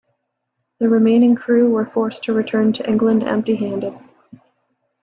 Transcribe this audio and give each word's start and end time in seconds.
The 0.79 0.89
remaining 0.89 1.35
crew 1.35 1.69
were 1.69 1.85
forced 1.85 2.23
to 2.23 2.33
return 2.33 2.73
to 2.73 2.89
England 2.89 3.21
empty-handed. 3.21 3.99